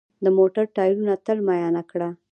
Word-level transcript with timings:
د 0.23 0.25
موټر 0.37 0.65
ټایرونه 0.75 1.13
تل 1.25 1.37
معاینه 1.47 1.81
کړه. 1.91 2.09